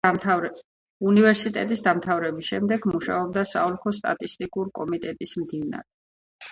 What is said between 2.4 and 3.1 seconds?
შემდეგ